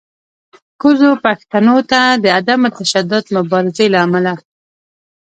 کوزو 0.81 1.09
پښتنو 1.25 1.77
ته 1.91 2.01
د 2.23 2.25
عدم 2.39 2.61
تشدد 2.77 3.25
مبارزې 3.37 3.85
له 3.93 3.99
امله 4.05 4.33